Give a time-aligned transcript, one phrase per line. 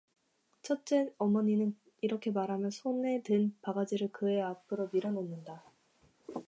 [0.63, 5.63] 첫째 어머니는 이렇게 말하며 손에 든 바가지를 그의 앞으로 밀어놓는다.